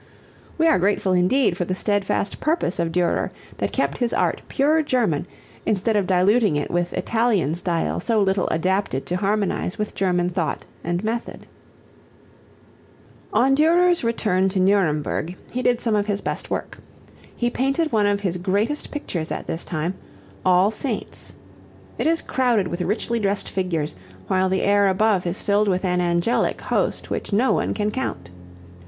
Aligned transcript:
We 0.57 0.65
are 0.67 0.79
grateful 0.79 1.13
indeed 1.13 1.55
for 1.55 1.63
the 1.63 1.75
steadfast 1.75 2.39
purpose 2.39 2.79
of 2.79 2.91
Durer 2.91 3.31
that 3.59 3.71
kept 3.71 3.99
his 3.99 4.13
art 4.13 4.41
pure 4.49 4.81
German 4.81 5.27
instead 5.63 5.95
of 5.95 6.07
diluting 6.07 6.55
it 6.55 6.71
with 6.71 6.91
Italian 6.93 7.53
style 7.53 7.99
so 7.99 8.19
little 8.19 8.47
adapted 8.49 9.05
to 9.05 9.17
harmonize 9.17 9.77
with 9.77 9.93
German 9.93 10.31
thought 10.31 10.65
and 10.83 11.03
method. 11.03 11.45
[Illustration: 13.31 13.31
PRAYING 13.31 13.45
HANDS 13.45 13.57
Durer] 13.59 13.69
On 13.75 13.77
Durer's 13.83 14.03
return 14.03 14.49
to 14.49 14.59
Nuremberg 14.59 15.35
he 15.51 15.61
did 15.61 15.79
some 15.79 15.93
of 15.93 16.07
his 16.07 16.19
best 16.19 16.49
work. 16.49 16.79
He 17.35 17.51
painted 17.51 17.91
one 17.91 18.07
of 18.07 18.21
his 18.21 18.37
greatest 18.37 18.89
pictures 18.89 19.31
at 19.31 19.45
this 19.45 19.63
time, 19.63 19.93
"All 20.43 20.71
Saints." 20.71 21.35
It 21.99 22.07
is 22.07 22.23
crowded 22.23 22.67
with 22.67 22.81
richly 22.81 23.19
dressed 23.19 23.49
figures, 23.51 23.95
while 24.25 24.49
the 24.49 24.63
air 24.63 24.87
above 24.87 25.27
is 25.27 25.43
filled 25.43 25.67
with 25.67 25.85
an 25.85 26.01
angelic 26.01 26.59
host 26.59 27.11
which 27.11 27.31
no 27.31 27.51
one 27.51 27.75
can 27.75 27.91
count. 27.91 28.31